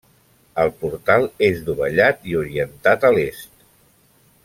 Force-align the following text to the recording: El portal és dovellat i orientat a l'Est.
El 0.63 0.71
portal 0.83 1.27
és 1.49 1.61
dovellat 1.69 2.25
i 2.33 2.37
orientat 2.43 3.07
a 3.11 3.13
l'Est. 3.19 3.53